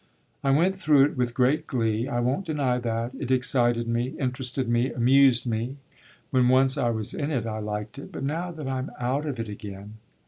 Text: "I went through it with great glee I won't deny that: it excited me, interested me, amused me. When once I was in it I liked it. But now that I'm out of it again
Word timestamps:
"I 0.43 0.49
went 0.49 0.75
through 0.75 1.05
it 1.05 1.15
with 1.15 1.35
great 1.35 1.67
glee 1.67 2.07
I 2.07 2.21
won't 2.21 2.47
deny 2.47 2.79
that: 2.79 3.11
it 3.19 3.29
excited 3.29 3.87
me, 3.87 4.15
interested 4.19 4.67
me, 4.67 4.91
amused 4.91 5.45
me. 5.45 5.77
When 6.31 6.49
once 6.49 6.75
I 6.75 6.89
was 6.89 7.13
in 7.13 7.29
it 7.29 7.45
I 7.45 7.59
liked 7.59 7.99
it. 7.99 8.11
But 8.11 8.23
now 8.23 8.49
that 8.51 8.67
I'm 8.67 8.89
out 8.99 9.27
of 9.27 9.39
it 9.39 9.47
again 9.47 9.97